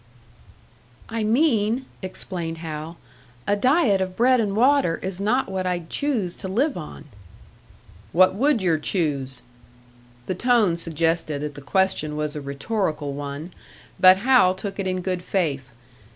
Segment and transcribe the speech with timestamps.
[1.09, 2.97] "I mean," explained Hal,
[3.45, 7.05] "a diet of bread and water is not what I'd choose to live on."
[8.11, 9.43] "What would yer choose?"
[10.25, 13.53] The tone suggested that the question was a rhetorical one;
[13.99, 15.71] but Hal took it in good faith.